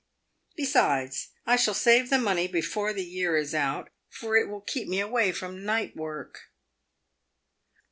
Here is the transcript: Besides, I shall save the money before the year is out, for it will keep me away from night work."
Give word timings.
Besides, 0.55 1.27
I 1.45 1.55
shall 1.57 1.75
save 1.75 2.09
the 2.09 2.17
money 2.17 2.47
before 2.47 2.91
the 2.91 3.03
year 3.05 3.37
is 3.37 3.53
out, 3.53 3.91
for 4.09 4.35
it 4.35 4.49
will 4.49 4.61
keep 4.61 4.87
me 4.87 4.99
away 4.99 5.31
from 5.31 5.63
night 5.63 5.95
work." 5.95 6.45